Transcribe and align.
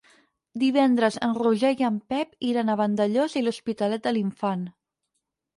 Divendres 0.61 1.17
en 1.27 1.35
Roger 1.39 1.71
i 1.83 1.87
en 1.89 1.99
Pep 2.13 2.33
iran 2.53 2.71
a 2.75 2.79
Vandellòs 2.81 3.39
i 3.43 3.47
l'Hospitalet 3.49 4.09
de 4.09 4.15
l'Infant. 4.17 4.69